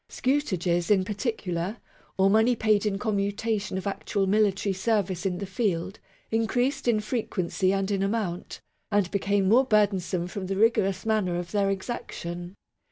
[0.09, 1.77] Scutages, in particular,
[2.17, 5.99] or money paid in commutation of actual military service in the field,
[6.31, 8.61] MAGNA CARTA (1215 1915) 3 increased in frequency and in amount,
[8.91, 12.55] and became more burdensome from the rigorous manner of their exaction.